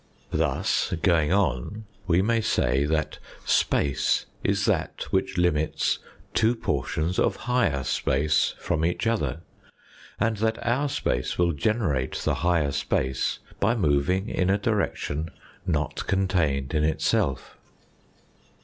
[0.31, 5.99] Thus, going on, we may say that space is that which limits
[6.33, 9.41] two portions of higher space from each other,
[10.19, 15.29] and that our space will generate the higher space by moving in a direction
[15.67, 17.55] not contained in itself.